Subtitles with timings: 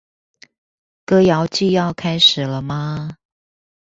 [1.05, 3.17] 歌謠祭要開始了嗎